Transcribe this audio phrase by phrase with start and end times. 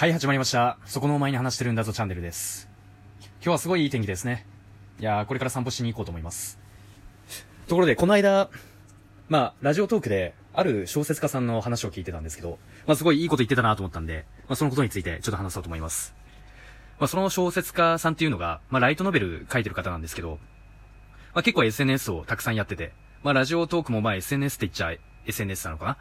[0.00, 0.78] はい、始まりました。
[0.86, 2.70] そこのお前に話してるんだぞチャンネルです。
[3.20, 4.46] 今日はすごいいい天気ですね。
[4.98, 6.58] いやー、これから散歩しに行こうと思います。
[7.68, 8.48] ところで、この間、
[9.28, 16.14] まあ、ラジオトークで、ある小説家さんの話を聞いてたんですけど、まあ、すごいいいこと言ってたなと思ったんで、まあ、そのことについてちょっと話そうと思います。
[16.98, 20.38] まあ、その小説家さんっていうのが、まあ、ライトノベル書いてる方なんですけど、
[21.34, 25.98] まあ、結構 SNS をたくさんやってて、まあ、ラジオトークもまあ SNS って言っちゃ SNS なのかな？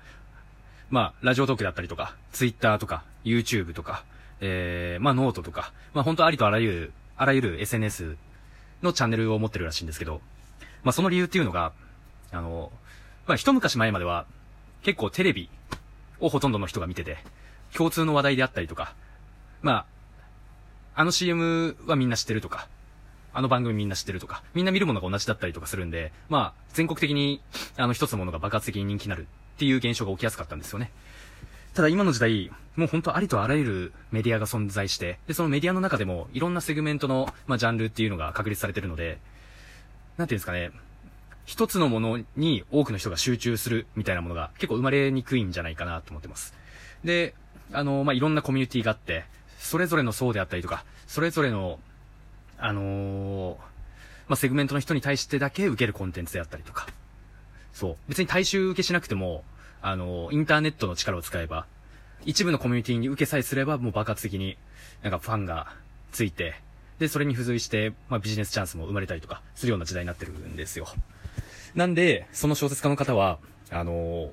[0.90, 4.04] まあ、ラジオトークだったりとか、ツイッターとか、YouTube とか、
[4.42, 8.16] えー、まあ、ノートとか、まあ、本当ありとあらゆる、あらゆる SNS
[8.82, 10.22] のチャンネルを持ってるらしいんですけど、
[10.84, 11.74] まあ、その理由っていうのが、
[12.32, 12.72] あの、
[13.28, 14.26] まあ、一昔前までは、
[14.82, 15.50] 結構テレビ
[16.20, 17.18] をほとんどの人が見てて、
[17.76, 18.96] 共通の話題であったりとか、
[19.62, 19.86] まあ、
[20.96, 22.68] あの CM はみんな知ってるとか、
[23.32, 27.42] あの番組みんな知ってるとか、みんな見るものが同じだったりとかするんで、まあ、全国的に、
[27.78, 29.28] あの一つのものが爆発的に人気になる
[29.60, 30.90] っていう現象が起きやすかったんですよね。
[31.74, 39.20] ただ今の時代、もう本当ありとあらゆるメディアが存在して、で、そのメディアの中でもいろんなセグメントの、まあ、ジャンルっていうのが確立されてるので、
[40.16, 40.72] なんていうんですかね、
[41.44, 46.54] 一つのものに多くの人が集中するみたいなものが結構生まれにくいんじゃないかなと思ってます。
[47.04, 47.36] で、
[47.74, 49.26] あの、まあ、いろんなコミュニティがあって、
[49.58, 51.80] それぞれの層であったりとか、それぞれの、
[52.58, 53.56] あのー
[54.30, 56.88] まあ、セグメントの人に対してだけ受けるコンテンツであったりとか、
[57.80, 57.98] そう。
[58.10, 59.46] 別に大衆受けしなくても、
[59.82, 61.66] あのインターネットの力を使えば、
[62.26, 64.58] 一部のコミュニティに受けさえすれば、もう爆発的に、
[65.02, 65.74] なんかファンが
[66.12, 66.56] ついて、
[67.00, 70.88] で、それに付随して、まあ、ビジネスチャンスも生まれたりとか、するような時代になってるんですよ。
[71.74, 73.40] なんで、その小説家の方は、
[73.72, 74.30] あのー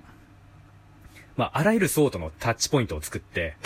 [1.37, 3.57] まあ、あらゆる層とのタッチポイントを作って、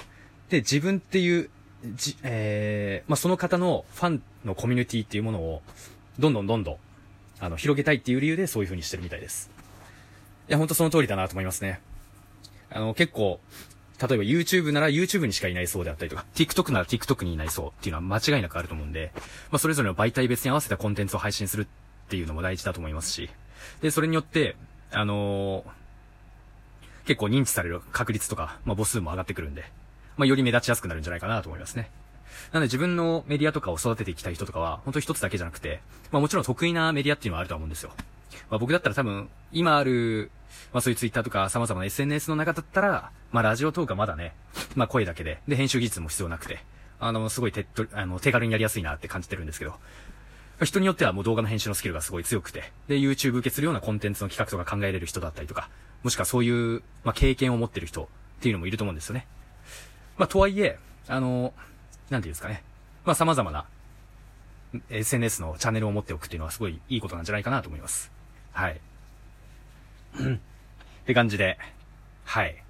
[0.51, 1.49] で、自分っていう、
[1.95, 5.63] じ、えー、まあ、その方のファンのコミュニティっていうものを、
[6.19, 6.77] どんどんどんどん、
[7.39, 9.51] あの、広げたいっていう理由でそういう風にしてるみたいです。
[10.51, 11.81] いや、ほんとその通りだなと思いますね。
[12.71, 13.39] あの、結構、
[14.01, 23.31] 例えば YouTube なら YouTube にしかいない層であったりとか、TikTok なら TikTok にいない層っていうのは間違いなくあると思うんで、まあ、それぞれの媒体別に合わせたコンテンツを配信するっていうのも大事だと思いますし、
[23.81, 24.57] で、それによって、
[24.91, 25.71] あのー
[27.07, 29.65] 結構認知される確率とか、まあ、母数も上がってくるんで、
[30.17, 31.91] まあ、より目立ちやすくなるんじゃないかなと思いますね。
[32.53, 35.81] なので自分のメディアとかを育てていきたい人とかは、本当一つだけじゃなくて、
[36.13, 37.91] まあもちろん得意なメディアっていうのはあると思うんですよ。
[38.51, 40.31] まあ僕だったら多分、今ある、
[40.73, 44.35] まあそういうツイッターとか様々な SNS の中だったら、まあラジオトークはまだね、
[44.75, 46.59] まあ声だけで、で編集技術も必要なくて、
[46.99, 49.75] あの、すごい手っ取り、あの、手軽にやりやすいなって感じてるんですけど、
[50.65, 55.71] 人によってはもう動画の編集のスキルがすごい強くて、で、YouTube 受けするようなコンテンツの企画とか考えれる人だったりとか、
[56.03, 58.07] もしくはそういう、まあ、経験を持ってる人っ
[58.41, 59.27] ていうのもいると思うんですよね。
[60.19, 60.79] まあ、とはいえ、
[61.09, 61.55] あの、
[62.11, 62.63] なんていうんですかね。
[63.05, 63.65] まあ、様々な
[64.91, 68.13] SNS のチャンネルを持っておくっていうのはすごいいいことなんじゃないかなと思います。
[68.53, 68.81] はい。
[70.23, 70.39] っ
[71.07, 71.59] て感じで、
[72.25, 72.63] はい。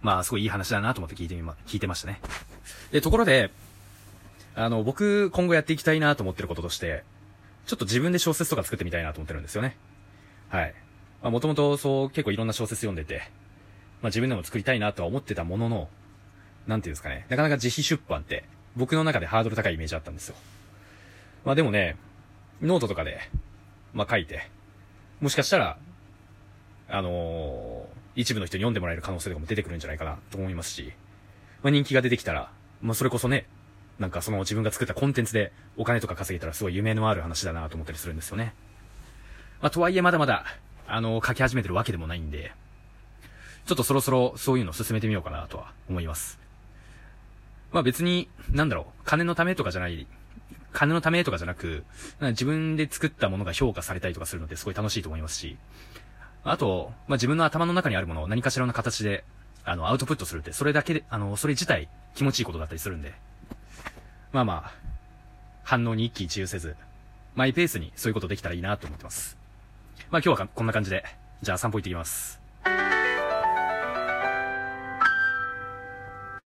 [0.00, 2.20] まあ、すごいいい話だなと思って聞いてみま、聞いてましたね。
[2.90, 3.50] で、ところで、
[4.54, 7.04] あの、僕、今後やっていきたいなと思ってることとして、
[7.66, 9.76] ちょっと自分で小説とか作ってみたいなと思ってるんですよね。
[10.48, 10.74] はい。
[11.22, 13.22] まあ、もともとそう、結構いろんな小説読んでて、
[14.02, 15.88] まあ、自分でも作りたいなとは思ってたものの、
[16.66, 18.44] なんていうんですかね、なかなか自費出版って、
[18.76, 20.34] 僕の中でハードル高いイメージあったんですよ。
[21.44, 21.96] まあ、でもね、
[22.60, 23.20] ノートとかで、
[23.94, 24.50] まあ、書いて、
[25.22, 25.78] もしかしたら、
[26.88, 30.92] あのー一部の人に読んでもらえる可能性とかも出てくるんじゃないかなと思いますし、
[31.62, 32.50] まあ、人気が出てきたら、
[32.82, 33.46] まあ、それこそね、
[33.98, 38.54] なんかその自分が作ったコンテンツでお金とか稼げたらすごい夢のある話だなと思ったりするんですよね。
[39.60, 40.44] まあ、とはいえまだまだ、
[40.86, 42.52] あの書き始めてるわけでもないんで、
[43.64, 46.38] ちょっとそろそろそういうの進めてみようかなとは思います。
[47.70, 50.06] まあ別に、なんだろう、金のためとかじゃない、
[50.72, 51.84] 金のためとかじゃなく、
[52.20, 55.56] 自分で作ったものが評価されたりとかするのってすごい楽しいと思いますし、
[56.44, 59.24] あと、まあ自分の頭の中にあるものを何かしらの形で、
[59.64, 63.14] あの、アウトプットするって、それだけで、あの、それ自体気持ちいいことだったりするんで、
[64.32, 64.72] まあまあ、
[65.62, 66.74] 反応に一喜一憂せず、
[67.34, 69.36] マイペースにそういうことできたらいいなと思ってます。
[70.10, 71.04] まあ今日はこんな感じで、
[71.42, 72.40] じゃあ散歩行ってきます。